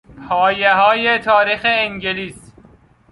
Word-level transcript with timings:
پایههای 0.29 1.19
تاریخ 1.19 1.61
انگلیس 1.65 2.53